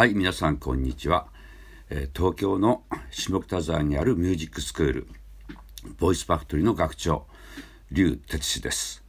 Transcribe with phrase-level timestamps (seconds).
[0.00, 1.26] はい皆さんこんにちは、
[1.90, 5.08] えー東京の下北沢にあるミュージックスクール
[5.98, 7.26] ボイスファクトリーの学長
[7.92, 9.04] 劉哲司です。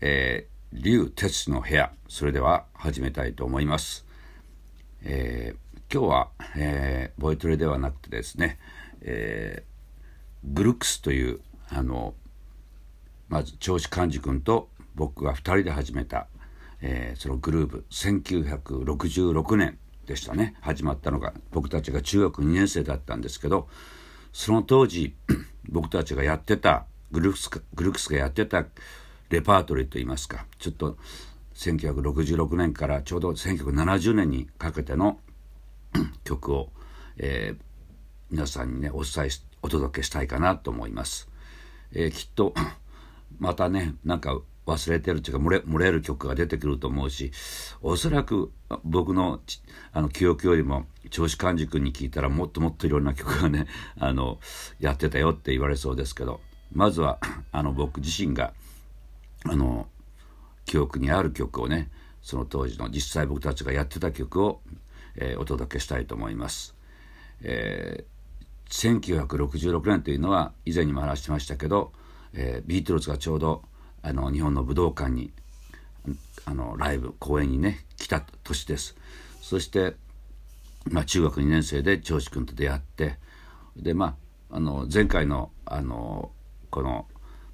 [0.00, 4.06] えー、劉哲司の部屋それでは始めたいと思います。
[5.02, 8.58] えー今日は、えーボイトレではなくてですね、
[9.02, 12.14] えーグルクスというあの
[13.28, 16.28] まず長司寛治君と僕が2人で始めた、
[16.80, 19.78] えーそのグループ1966年。
[20.06, 23.68] でしたね始まったのが僕たちが中学2年生だったんですけど
[24.32, 25.14] その当時
[25.68, 28.64] 僕たちがやってたグルクスグルクスがやってた
[29.30, 30.96] レパートリーといいますかちょっと
[31.54, 35.18] 1966年からちょうど1970年にかけての
[36.24, 36.70] 曲を、
[37.16, 37.72] えー
[38.32, 41.28] 皆さんにねお伝えしお届けしたいかなと思います。
[41.92, 42.54] えーきっと
[43.38, 47.32] またねなんか忘れてるっていうか漏れ漏れる曲が出てくると思うし
[47.82, 48.52] おそらく
[48.84, 49.40] 僕の
[49.92, 53.66] あの記憶よりも長司寛治君に聞いたらもっともっといろんな曲がね
[53.98, 54.38] あの
[54.78, 56.40] やってたよって言われそうですけど
[56.72, 57.18] まずは
[57.50, 58.54] あの僕自身が
[59.44, 59.88] あの
[60.64, 61.90] 記憶にある曲をね
[62.22, 64.60] その当時の実際僕たちがやってた曲を、
[65.16, 66.74] えーお届けしたいと思います。
[67.42, 68.12] えー
[68.72, 71.92] 1966年というのは以前にも話してましたけど、
[72.32, 73.64] えービートルズがちょうど
[74.02, 75.32] あの日本の武道館に
[76.44, 78.96] あのライブ公演にね来た年です
[79.40, 79.94] そして、
[80.90, 83.16] まあ、中学2年生で長司君と出会って
[83.76, 84.16] でま
[84.50, 86.30] ああの前回のあの
[86.70, 87.06] この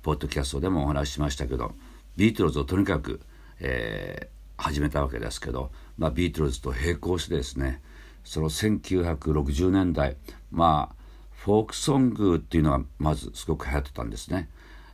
[0.02, 1.72] ポッドキャストでもお話ししましたけど
[2.16, 3.20] ビートルズをとにかく、
[3.60, 7.80] えー始めたわけですけど、まあ、ビートルズと並行してですね
[8.24, 10.16] その1960年代
[10.50, 10.94] まあ
[11.30, 14.50] フォークソングっていうのがまずすごく流行ってたんですね。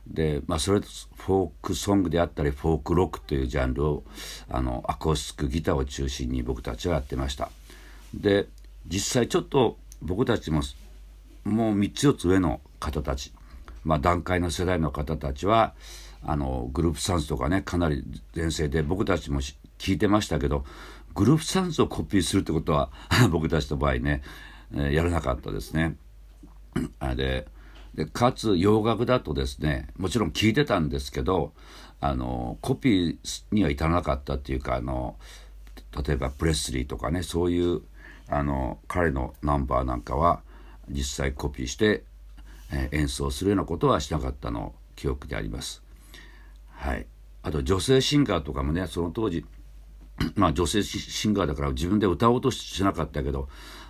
[0.07, 4.03] で、まあ、それフォークソングであったりフォークロックというジャンルを
[4.49, 7.49] あのアコースティックギターを中心に僕たちはやってました。
[8.13, 8.47] で
[8.87, 10.61] 実際ちょっと僕たちも
[11.43, 13.33] もう3つ4つ上の方たち、
[13.83, 15.73] まあ、段階の世代の方たちは
[16.23, 20.65] あのグループサウンズとかねかなり全盛で僕たちもし聞いてましたけど
[21.13, 22.91] グループサウンズをコピーするってことは
[23.31, 24.21] 僕たちの場合ね、
[24.73, 25.95] えーやらなかったですね。
[26.99, 27.47] あれで
[27.95, 31.53] でかつ洋楽だとですねもちろん聞いてたんですけど
[32.01, 35.15] あのコピーには至らなかったっていうかあの
[36.05, 37.81] 例えばプレスリーとかねそういう
[38.27, 40.41] あの彼のナンバーなんかは
[40.89, 42.03] 実際コピーして、
[42.71, 45.83] えー演奏するようなことはしなかったの記憶であります。
[46.71, 47.05] はい、
[47.43, 49.45] あと女性シンガーとかもねその当時
[50.35, 53.47] まあ女性シンガーだから自分で歌おうとしなかったけど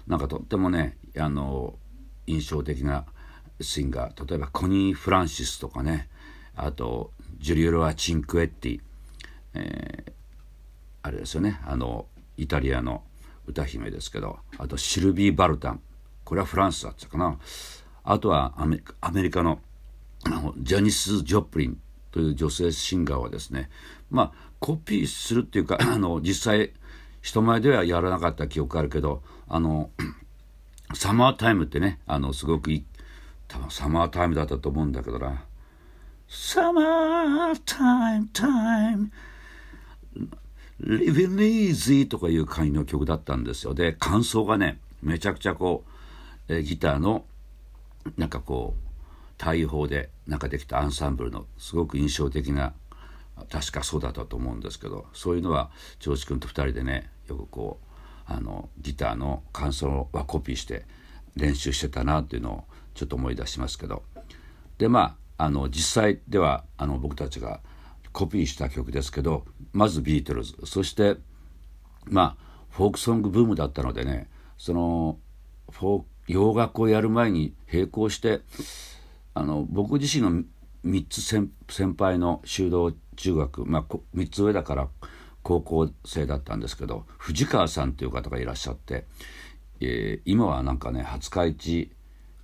[0.07, 1.75] なんかとってもねあの
[2.27, 3.05] 印象的な
[3.61, 6.09] シンガー例えばコニー・フランシスとかね
[6.55, 8.79] あとジュリオロア・チンクエッティ、
[9.53, 10.15] えー
[11.05, 13.03] あれですよねあのイタリアの
[13.45, 15.81] 歌姫ですけどあとシルビー・バルタン
[16.23, 17.37] これはフランスだったかな。
[18.03, 18.81] あとはアメ
[19.21, 19.59] リカの
[20.23, 21.77] あのジャニス・ジョプリン
[22.11, 23.69] という女性シンガーはですね
[24.09, 26.71] まあコピーするっていうかあの実際
[27.21, 29.91] 人前ではやらなかった記憶あるけどあの
[30.95, 32.85] サマータイムってねあのすごくいい
[33.47, 35.45] 多分サマータイムだったと思うんだけどな。
[36.27, 39.11] サマータイムタイム。
[40.81, 43.73] Living Easy とかいう感じの曲だったんですよ。
[43.73, 45.83] で感想がねめちゃくちゃこ
[46.49, 47.25] う、えギターの
[48.17, 48.85] なんかこう
[49.37, 52.73] 対砲でなんかできたアンサンブルのすごく印象的な
[53.49, 60.85] 確かそうだったと思うんですけどそういうのは長司君と2人でねよくこうあのギターの感想はコピーして
[61.35, 62.63] 練習してたなっていうのを
[62.95, 64.03] ちょっと思い出しますけど。
[64.77, 67.59] でまああの実際ではあの僕たちが
[68.11, 70.55] コピーした曲ですけどまずビートルズ。
[70.65, 71.17] そして
[72.05, 75.17] まあフォークソングブームだったのでねその
[75.69, 78.41] フォー洋楽をやる前に並行して
[79.33, 80.43] あの僕自身の
[80.85, 84.87] 3つ先先輩の修道中学、まあ、3つ上だから
[85.43, 89.05] 高校生だったんですけど藤川さんという方がいらっしゃって、
[89.79, 91.91] えー今はなんかね廿日市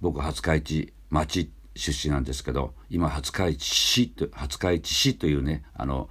[0.02, 6.10] 僕廿日市町出身なんですけど今廿日市市と廿日市市というねあの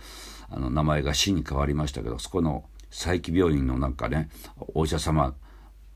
[0.49, 4.31] あの名前が市に変わりましたけどそこの佐伯病院のなんかね
[4.75, 5.35] お医者様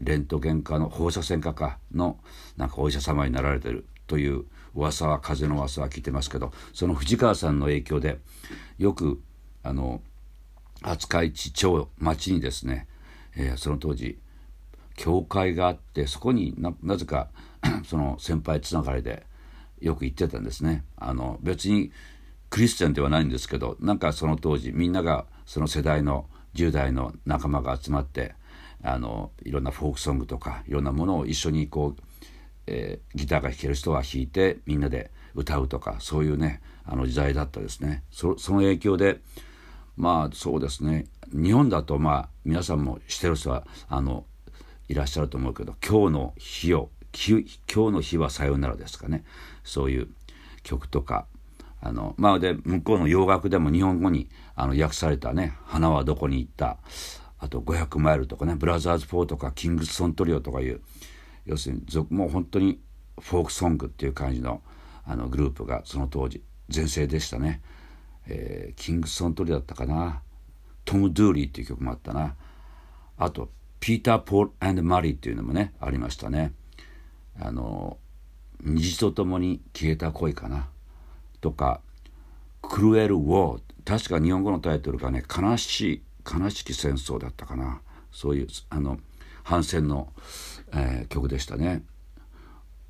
[0.01, 2.19] レントゲン科の放射線科かの
[2.57, 4.45] なんかお医者様になられてるという
[4.75, 8.19] 噂は風の噂は聞いてますけどその藤川さんの影響で
[8.79, 9.23] よく
[9.63, 10.03] あの
[10.83, 12.87] 廿日市町町にですね、
[13.37, 14.19] えーその当時
[14.97, 17.29] 教会があってそこにななぜか
[17.85, 19.27] その先輩つながりで
[19.81, 20.85] よく行ってたんですね。
[20.97, 21.93] あの別に
[22.51, 28.35] クリスチャンではないんですけどなんかその当時みんながその世代の10代の仲間が集まって
[28.83, 32.03] あのいろんなフォークソングとかいろんなものを一緒にこう、
[32.67, 38.05] えー、ギターが弾ける人は弾いてみんなで歌うとかそういうねあの時代だったですね。
[38.11, 39.21] その影響で
[39.97, 41.07] まあそうですね。
[41.33, 44.27] 日本だとまあ皆さんもしてる人はあの
[44.89, 49.25] いらっしゃると思うけど「今日の日を今日の日はさよなら」ですかね。
[49.63, 50.09] そういう
[50.63, 51.27] 曲とか。
[51.87, 56.79] あのまあで向こうの洋楽でも日本語にあの訳されたね「花はどこに行った」
[57.39, 60.81] あと500マイルとかねブラザーズ4とかキングスソントリオとかいう
[61.45, 62.81] 要するにもう本当に
[63.21, 64.63] フォークソングっていう感じの
[65.05, 67.61] あのグループがその当時全盛でしたね、
[68.27, 70.23] えー、キングスソントリオだったかな。
[70.87, 72.35] トム・ドゥーリーっていう曲もあったな。
[73.19, 73.51] あと
[73.81, 76.55] ピーター・ポールアンドマリーっていうのもねありましたね。
[77.41, 77.99] あの
[78.63, 80.69] 虹とともに消えた恋かな。
[81.41, 81.81] とか
[82.63, 87.81] クルエル・ウォー確か日本語のタイトルがね悲しい悲しき戦争だったかな。
[88.11, 88.99] そういうあの
[89.43, 90.13] 反戦の、
[90.73, 91.83] えー、曲でしたね。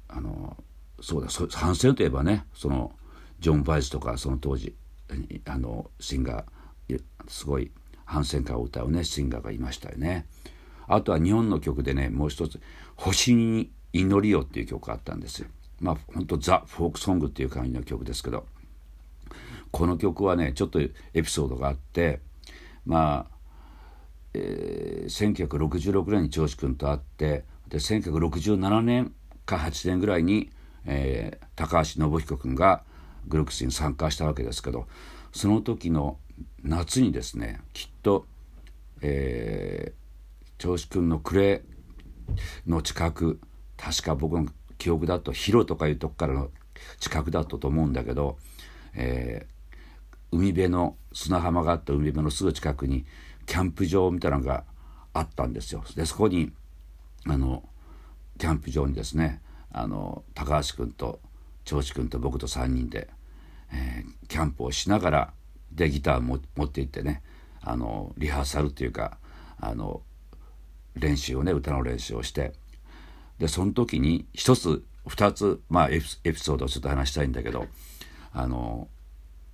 [0.09, 0.57] あの
[1.01, 2.93] そうだ反戦といえばねその
[3.41, 4.75] ジョン・バイスとかその当時
[5.47, 7.73] あのシンガーすごい
[8.05, 10.27] 反戦歌を歌うねシンガーがいましたよね。
[10.87, 12.61] あとは日本の曲でねもう一つ
[12.95, 15.41] 「星に祈りよ」っていう曲があったんです。
[15.41, 15.49] よ
[15.81, 18.47] まあ本当ザ・フォークソングっていう感じの曲ですけど。
[19.75, 22.21] この曲はねちょっとエピソードがあって
[22.87, 23.37] まあ、
[24.35, 29.13] えー、1966年に長司君と会ってで1967年
[29.45, 30.51] か8年ぐらいに、
[30.87, 32.85] えー、高橋信彦君が
[33.27, 34.87] グルークスに参加したわけですけど
[35.33, 36.19] その時の
[36.63, 38.27] 夏にですねきっと、
[39.01, 41.63] えー、長司君の暮れ
[42.65, 43.41] の近く
[43.77, 44.49] 確か僕の
[44.79, 46.51] 記憶だと広とかいうとこからの
[47.01, 48.39] 近くだったと思うんだけど、
[48.95, 53.05] えー、海辺の砂浜があった海辺のすぐ近くに
[53.47, 54.65] キャンプ場みたいなのが
[55.13, 55.85] あったんですよ。
[55.95, 56.53] でそこに
[57.27, 57.63] あの
[58.39, 59.41] キャンプ場にですね
[59.73, 61.21] あの高橋君と
[61.65, 63.09] 長司君と僕と3人で、
[63.73, 65.33] えー、キャンプをしながら
[65.73, 67.23] でギターも持って行ってね
[67.63, 69.19] あのリハーサルっていうか
[69.61, 70.03] あの
[70.95, 72.53] 練習をね歌の練習をして
[73.39, 77.67] でその時に一つ二つまあエピソードをちょっと話したいんだけど
[78.33, 78.89] あの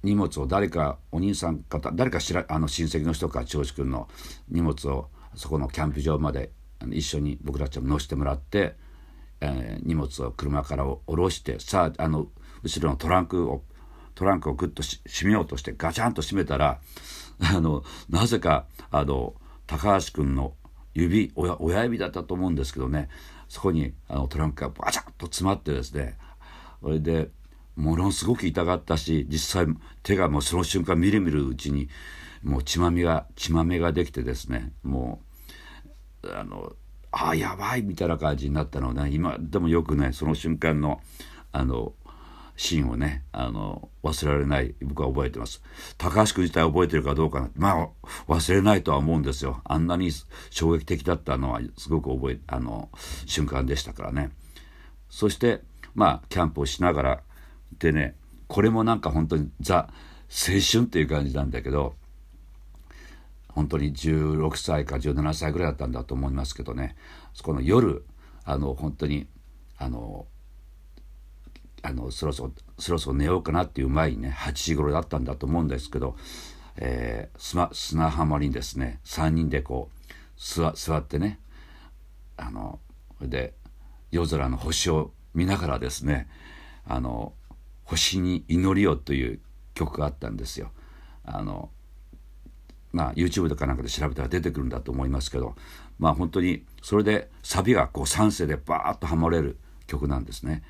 [0.03, 4.09] 荷物を誰かお兄さん方誰かしらあの親戚の人か長司君の
[4.49, 6.51] 荷物をそこのキャンプ場まで
[6.91, 8.75] 一緒に僕たちも乗せてもらって、
[9.41, 12.29] えー、荷物を車から下ろしてさああの
[12.63, 13.63] 後ろのトランクを
[14.15, 16.81] トランクをグッと閉めようとしてガチャンと閉めたら
[17.55, 19.35] あのなぜかあの
[19.67, 20.55] 高橋君の
[20.95, 23.09] 指親指だったと思うんですけどね。
[23.51, 26.17] そこにあのトランクがバチャッと詰まってですね
[26.81, 27.31] それで
[27.75, 29.75] ものすごく痛かったし実際
[30.05, 31.89] 手がもうその瞬間みるみるうちに
[32.45, 35.21] もう血まみが血まめができてですねも
[36.23, 36.73] うあの
[37.11, 39.11] あやばいみたいな感じになったのね。
[39.11, 41.01] 今でもよくねその瞬間の
[41.51, 41.93] あの
[42.61, 45.63] シーンをねあの忘れられない僕は覚えてます。
[45.97, 47.89] 高橋君自体覚えてるかどうかなまあ
[48.29, 49.63] 忘れないとは思うんですよ。
[49.65, 50.11] あんなに
[50.51, 52.91] 衝撃的だったのはすごく覚えあの
[53.25, 54.31] 瞬間でしたからね。
[55.09, 55.63] そして
[55.95, 57.23] まあキャンプをしながら
[57.79, 58.15] でね
[58.47, 59.89] これもなんか本当にザ
[60.29, 61.95] 青春っていう感じなんだけど
[63.49, 66.95] 本当に16歳か17歳ぐらいだったんだと思いますけどね。
[67.33, 68.05] そこの夜
[68.45, 69.29] あの本当に
[69.79, 70.27] あの
[71.83, 76.17] あのそろそろそろそろ寝ようかなっていう前にね8時頃だったんだと思うんですけど、
[76.77, 81.39] えー、砂浜にですね3人でこう座座ってね
[82.37, 82.79] あの
[83.21, 83.55] で
[84.11, 86.29] 夜空の星を見ながらですね
[86.87, 87.35] あの
[87.85, 89.41] 「星に祈りを」という
[89.75, 90.71] 曲があったんですよ。
[91.25, 91.71] あの
[92.93, 95.55] まあ YouTube とかなんかで調べたら出てくるんだと思いますけど
[95.99, 100.63] まあ本当にそれでサビがこう3世でバーッとハモれる曲なんですね。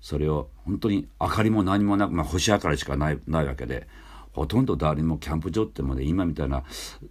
[0.00, 3.86] それを本当に明かりも何もなく、まあ、星明かりしかないないわけで
[4.32, 6.64] ほとんど誰もキャンプ場ってもね今みたいな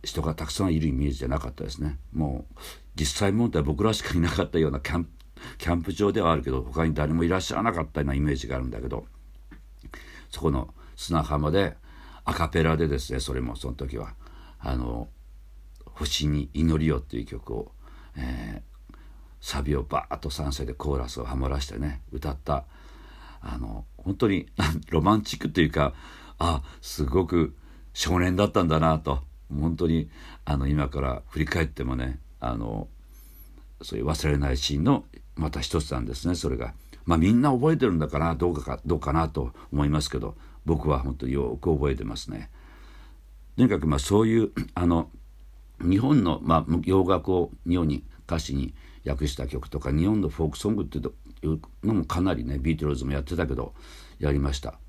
[0.04, 1.98] 人がたくさんいるイメージじゃなかったですね。
[2.14, 2.60] もう
[2.96, 5.10] 実際問題僕らしかいなかったようなキャンプ
[5.58, 9.06] キャンプ場ではあるけど他に誰もいらっしゃらなかったようなイメージがあるんだけど
[10.30, 11.78] そこの砂浜で
[12.26, 14.16] アカペラでですねそれもその時は
[14.60, 15.08] あの
[15.86, 17.72] 「星に祈りよ」っていう曲を、
[18.16, 18.69] えー、
[19.50, 22.66] サビをバーッと3世でコーラスをハモらしてね歌った
[23.42, 24.48] あの本当に
[24.92, 25.94] ロマンチックというか
[26.38, 27.56] あすごく
[27.96, 30.08] 少年だったんだなと本当に
[30.46, 32.88] あの今から振り返ってもねあの
[33.82, 36.76] そういう忘れないシーンのまた一つなんですねそれが。
[37.06, 42.52] まあみんな覚えてるんだからどうかかどうかなと思いますけど僕は本当によく覚えてますね。
[43.58, 45.10] とにかくまあそういうあの
[45.82, 48.76] 日本の、まあ、洋楽を日本に歌詞に
[49.10, 53.74] 訳した曲とか日本のフォークソングっていうのもかなりねビートルズもやってたけど
[54.20, 54.80] やりました。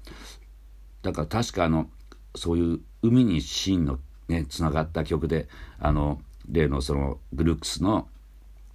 [1.03, 1.89] だから確かあの
[2.35, 3.99] そういう海にシーンの
[4.29, 5.49] ねつながった曲で
[5.79, 8.09] あの例のそのグルークスの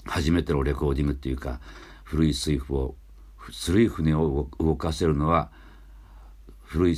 [0.06, 1.60] 初めてのレコーディングっていうか
[2.04, 2.96] 古い水夫を
[3.36, 5.52] 古い船を動かせるのは
[6.64, 6.98] 古い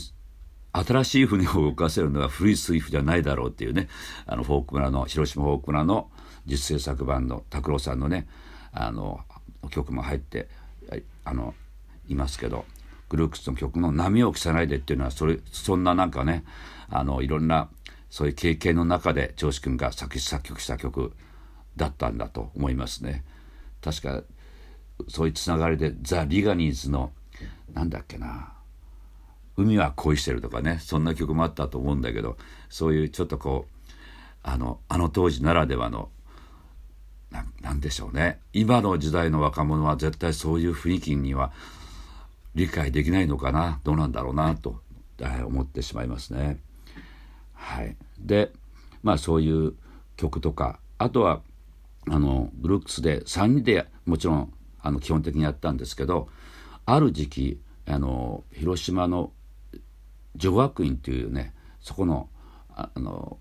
[0.74, 3.88] 新しい船を動かせるのは古い水夫じゃないだろうっていうね
[4.26, 6.10] あのフォーク村の広島フォーク村の
[6.48, 8.28] 実制作版の拓郎さんのね
[8.72, 9.20] あの
[9.70, 10.48] 曲も入って
[11.24, 11.54] あの
[12.08, 12.66] いますけど
[13.10, 16.44] グルークスの曲の「波を消さないで」っていうのはそれそんななんかね
[16.90, 17.70] あのいろんな
[18.10, 21.14] そういう経験の中で長司君が作詞作曲した曲
[21.76, 23.24] だったんだと思いますね。
[23.82, 24.24] 確か
[25.08, 27.12] そういうつながりでザ・リガニーズの
[27.74, 28.54] なんだっけな
[29.56, 32.38] 「海は恋してる」とかねそんな曲もあったと思うんだけど
[32.70, 33.90] そういうちょっとこう
[34.44, 36.10] あのあの当時ならではの
[37.62, 38.40] なんでしょうね。
[38.54, 41.52] 今の時代の若者は絶対そういう雰囲気には
[42.56, 43.80] 理解できないのかな。
[43.84, 44.82] どうなんだろうなと
[45.22, 46.60] はい思ってしまいますね。
[47.54, 48.52] はい、で
[49.04, 49.74] まあそういう
[50.16, 51.42] 曲とかあとは
[52.10, 56.30] あのブルックスで3人でもちろんあの基本的にやったんですけど
[56.86, 59.32] ある時期あの広島の
[60.36, 62.30] 女学院っていうねそこの
[62.74, 63.38] あの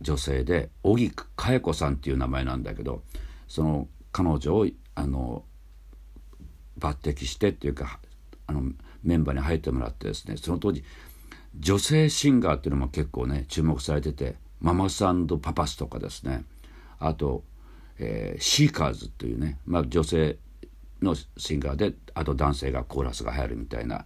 [0.00, 3.02] 女性で荻佳代子さんっていう名前なんだけど
[3.48, 5.44] その彼女をあの
[6.78, 7.98] 抜擢してっていうか
[8.46, 10.84] あのメンバーに入ってもらってですねその当時
[11.58, 15.04] 女性シンガーっていうのも結構ね注目されててママス
[15.40, 16.44] パパスとかですね。
[16.98, 17.44] あと、
[17.98, 20.36] えー、シーカーズっていうね、まあ、女性
[21.00, 24.04] のシンガーであと男性がコーラスが入るみたいな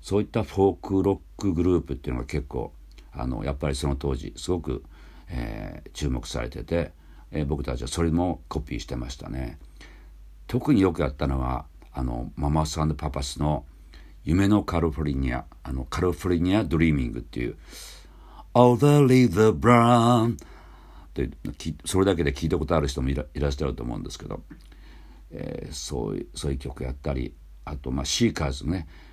[0.00, 2.72] そういったフォークロックグループっていうのが結構
[3.12, 4.82] あのやっぱりその当時すごく、
[5.32, 6.92] えー、注目されてて、
[7.30, 9.58] えー、僕たちはそれもコピーしてましたね。
[10.46, 13.64] 特によくやったのはあのママスパパスの
[14.24, 17.56] 「夢のカリフォルニア」あの California Dreamin'っていう
[18.54, 20.38] 「All the leaves are brown」っ
[21.14, 21.30] て
[21.86, 24.42] それだけで聞いたことある人もいらっしゃると思うんですけど、
[25.30, 27.34] えー、そういうそういう曲やったり
[27.64, 28.86] あとまあシーカーズね「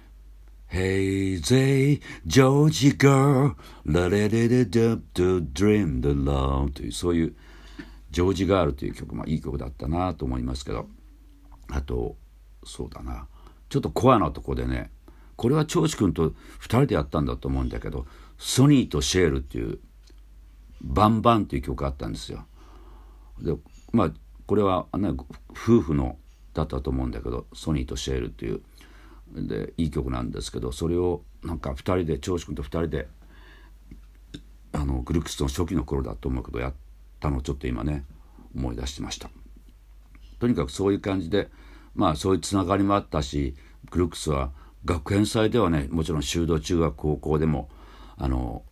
[0.71, 3.55] Hey they Georgie girl.
[3.85, 7.35] Let it it up to dream the love」というそういう
[8.11, 10.87] 「ジョージガール」という曲もいい曲だったなと思いますけど。
[11.71, 12.17] あと
[12.63, 13.27] そうだな。
[13.69, 14.91] ちょっとコアなとこでね
[15.35, 18.07] これは長司君と2人でやったんだと思うんだけど
[18.37, 19.79] ソニーとシェールっていう
[20.81, 22.45] 「バンバン」っていう曲あったんですよ。
[23.39, 23.55] で
[23.93, 24.11] まあ
[24.47, 25.09] これは、ね、
[25.51, 26.17] 夫婦の
[26.53, 28.61] だったと思うんだけどソニーとシェールっていう
[29.33, 33.07] でいい曲なんですけどそれをなんか2人で長司君と2人で
[34.71, 36.73] あのグルクスの初期の頃だと思うけどやっ
[37.19, 38.05] たのをちょっと今ね
[38.55, 39.29] 思い出してました。
[40.39, 41.49] とにかくそういう感じで
[41.95, 43.55] まあそういうつながりもあったし
[43.91, 44.51] グルークスは
[44.85, 47.69] 学園祭ではねもちろん修道中学高校でも
[48.17, 48.63] あの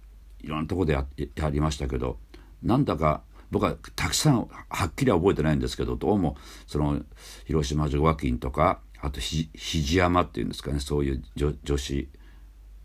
[0.41, 2.17] いろんなとこでややりましたけど
[2.63, 3.21] なんだか
[3.51, 6.37] 僕はたくさんはっきりは覚えてないんですけどどうも
[6.67, 7.01] その
[7.45, 11.23] 広島女学院とかあとひ肘山っていうんですかねそういう
[11.63, 12.09] 女子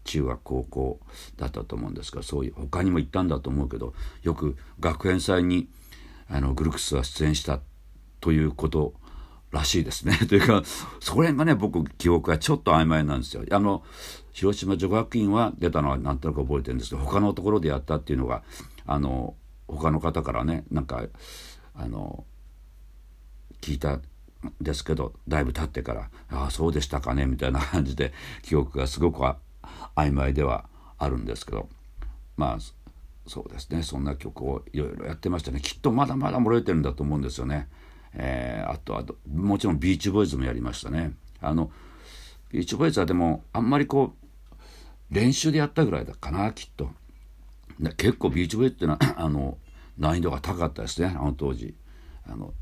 [0.04, 1.00] 中学高校
[1.36, 5.68] だったと思うんですがそういう他にも行ったんだと思うけどよく学園祭に
[6.28, 7.60] あのグルクスは出演した
[8.20, 8.94] ということ
[9.50, 10.16] らしいですね。
[10.28, 10.62] というか、
[10.98, 13.44] そこら辺がね、僕、記憶がちょっと曖昧なんですよ。
[13.50, 13.84] あの、
[14.32, 18.42] 広島女学院は出たのはなんとなく覚えてるんですけど、他のところでやったっていうのが、
[18.86, 19.34] あの、
[19.68, 21.04] 他の方からね、なんか、
[21.74, 22.24] あの、
[23.60, 24.00] 聞いた
[24.60, 29.22] ですけど、だいぶ経ってから、ああ、そうでしたかね、みたいな感じで、記憶がすごく
[29.96, 30.64] 曖昧では
[30.98, 31.68] あるんですけど、
[32.36, 32.58] まあ、
[33.26, 35.60] そうですね、そんな曲をいろいろやってましたね。
[35.60, 37.68] きっとまだまだ漏れてるんだと思うんですよね。
[38.14, 41.70] えー、あとはもちろんビーチボーイズもやりましたねあの
[42.50, 44.54] ビーチボーイズはでもあんまりこう
[45.14, 46.90] 練習でやったぐらいだかなきっと
[47.96, 49.58] 結構ビーチボーイズっていうのはあの
[49.98, 51.74] 難易度が高かったですねあの当時
[52.30, 52.52] あの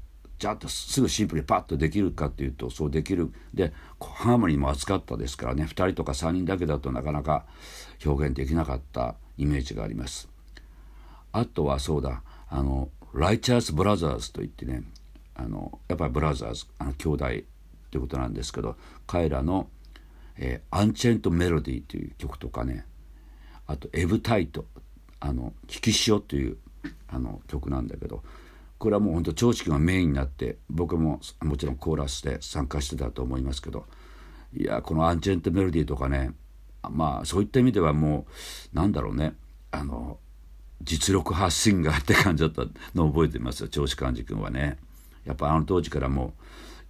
[0.41, 3.31] じゃっとすぐシンプルにパッとできるかっていうとそうできる。
[3.53, 5.65] でハーモニーも厚かったですからね。
[5.65, 7.45] 2人とか3人だけだとなかなか
[8.05, 10.31] 表現できなかったイメージがあります。
[11.33, 12.23] あとはそうだ。
[12.49, 14.83] あのライチャーズ・ブラザーズといってね。
[15.35, 17.31] あのやっぱりブラザーズあの兄弟っ
[17.91, 19.69] てことなんですけど彼らの
[20.37, 22.87] 「えー、アンチェント・メロディー」という曲とかね。
[23.67, 24.65] あと「エブ・タイト」
[25.21, 26.57] あの「引き潮」という
[27.09, 28.23] あの曲なんだけど。
[28.81, 33.85] これはもう本当長司君がメインになって僕ももちろんコーラスで参加してたと思いますけど
[34.57, 36.33] いやこの「アンチェント・メロディー」とかね
[36.91, 38.27] まあそういった意味ではも
[38.73, 39.35] うなんだろうね
[39.71, 40.19] あの
[40.83, 42.63] 実力発信がって感じだった
[42.95, 44.79] のを覚えてますよ長子寛治君はね。
[45.27, 46.33] やっぱあの当時からもう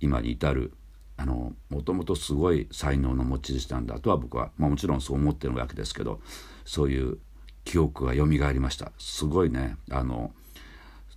[0.00, 0.72] 今に至る
[1.16, 6.20] あのもともとすごい才能の持ち主なんだとは僕は、まあ、もちろんそう思ってるわけですけど
[6.64, 7.18] そういう
[7.64, 10.32] 記憶がよみがえりましたすごいねあの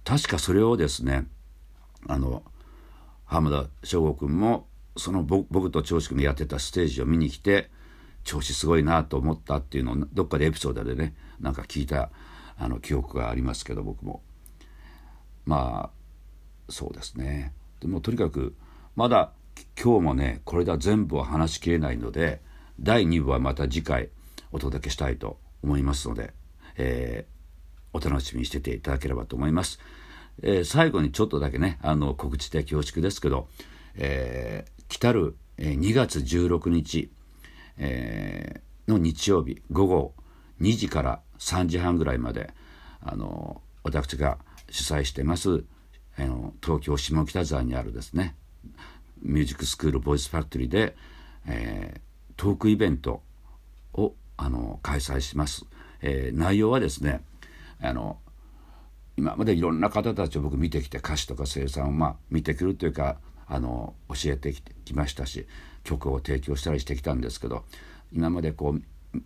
[0.04, 1.28] 確かそれをですね
[2.08, 2.44] あの
[3.26, 4.68] 浜田省吾君も
[4.98, 7.70] その僕と長子君がやってたステージを見に来て
[8.24, 12.10] 調子すごいなと思ったっていうのをどっかでエピソードでねなんか聞いた
[12.58, 14.22] あの記憶がありますけど僕も。
[15.46, 17.54] まあそうですね。
[17.82, 18.56] でもとにかく
[18.96, 19.32] まだ
[19.82, 22.42] 今日もねこれで全部は話しきれないので
[22.80, 24.10] 第2部はまた次回
[24.52, 26.34] お届けしたいと思いますので、
[26.78, 27.33] えー、
[27.94, 29.80] お楽しみにしてていただければと思います。
[30.42, 33.48] えー、最後にちょっとだけねあの告知で恐縮ですけど、
[33.96, 37.12] えー、来たる2月16日、
[37.78, 40.14] えー、の日曜日午後
[40.62, 42.52] 2時から3時半ぐらいまで
[43.02, 44.38] あの私が
[44.70, 45.64] 主催してます
[46.18, 48.36] あの東京下北沢にあるですね
[49.22, 50.96] ミュージックスクールボイスファクトリーで、
[51.48, 52.02] えー、
[52.36, 53.22] トークイベント
[53.94, 55.66] をあの開催します、
[56.02, 57.22] えー、内容はですね
[57.84, 58.18] あの
[59.18, 64.54] 今までいろんな方たちを僕見てきて歌詞とか生産をまあ見てくるというかあの教えて
[64.86, 65.46] きましたし
[65.84, 67.66] 曲を提供したりしてきたんですけど
[68.12, 68.82] 今までこう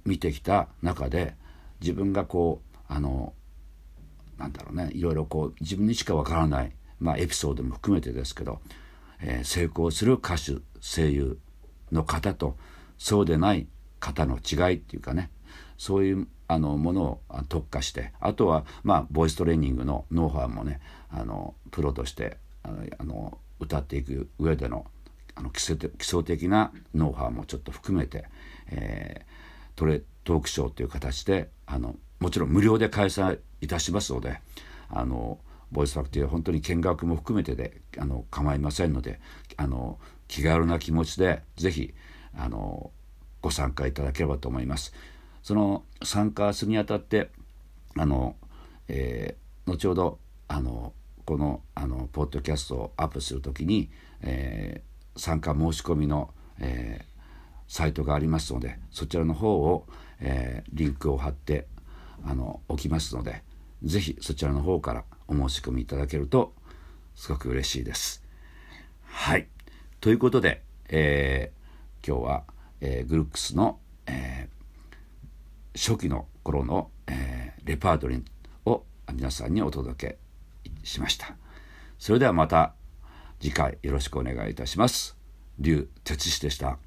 [0.06, 1.36] 見てきた中で
[1.80, 3.34] 自分がこうあの
[4.38, 8.60] なんだろうねいろいろこう自分にしかわからない、まあ、エピソードも含めてですけど、
[9.22, 11.40] えー、成功する歌手声優
[11.92, 12.58] の方と
[12.98, 13.68] そうでない
[14.00, 15.32] 方の違いっていうかね
[15.78, 24.86] そういうあのものを特化してあとはまあボイストレーニングのノウハウもねあのプロとしてあの歌っていく上での
[25.36, 28.26] あの基礎的なノウハウもちょっと含めて、
[28.72, 34.40] えー、トレトークショーという形であのもちろん無料で開催いたしますので
[34.90, 35.38] あの
[35.72, 39.20] ボイスファクトリーは本当に見学も含めてであの構いませんので
[39.58, 41.94] あの気軽な気持ちで是非
[42.36, 42.92] あの
[43.42, 44.94] ご参加いただければと思います。
[45.48, 47.30] その参加するにあたって
[47.96, 48.36] あの、
[48.90, 50.92] えー、後ほどあの
[51.24, 57.06] このあのポッドキャストをアップする時に、えー、参加申し込みの、えー、
[57.70, 59.88] サイトがありますのでそちらの方を、
[60.20, 61.68] えー、リンクを貼って
[62.26, 63.42] あの置きますので
[63.84, 66.52] 是非そちらの方からお申し込みいただけると
[67.16, 68.22] すごく嬉しいです。
[69.06, 69.48] はい
[70.02, 72.44] ということで、えー、今日は、
[72.82, 74.57] えー、グルックスの、えー、
[75.78, 78.24] 初期の頃の、えー、レパートリー
[78.66, 80.18] を皆さんにお届け
[80.84, 81.36] しました。
[82.00, 82.74] それではまた
[83.40, 85.16] 次回よろしくお願いいたします。
[85.60, 86.80] 劉哲司でした。